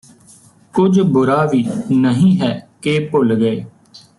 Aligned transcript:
ਕੁਝ 0.73 0.99
ਬੁਰਾ 1.01 1.45
ਵੀ 1.45 1.63
ਨਹੀਂ 1.91 2.35
ਹੈ 2.39 2.49
ਕਿ 2.81 2.97
ਭੁੱਲ 3.11 3.35
ਗਏ 3.35 3.63